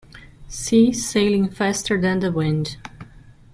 See 0.47 0.91
"Sailing 0.93 1.51
faster 1.51 2.01
than 2.01 2.21
the 2.21 2.31
wind". 2.31 2.77